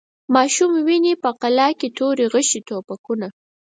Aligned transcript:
ماشوم 0.33 0.71
ویني 0.87 1.13
په 1.23 1.29
قلا 1.41 1.67
کي 1.79 1.87
توري، 1.97 2.25
غشي، 2.33 2.59
توپکونه 2.67 3.27